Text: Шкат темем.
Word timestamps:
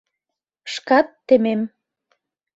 Шкат 0.73 1.07
темем. 1.27 1.61